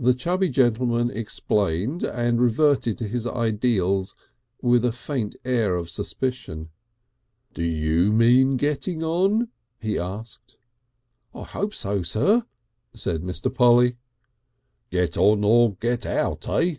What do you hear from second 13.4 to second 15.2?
Polly. "Get